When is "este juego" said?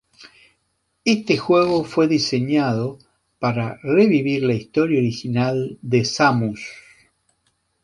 1.05-1.83